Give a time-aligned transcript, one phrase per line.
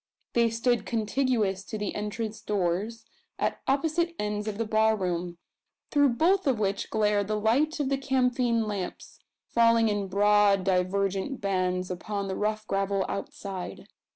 [0.33, 3.05] They stood contiguous to the entrance doors,
[3.37, 5.37] at opposite ends of the bar room,
[5.91, 11.39] through both of which glared the light of the camphine lamps falling in broad divergent
[11.39, 13.85] bands upon the rough gravel outside.